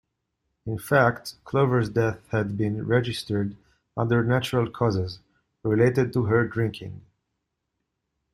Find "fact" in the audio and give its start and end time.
0.79-1.35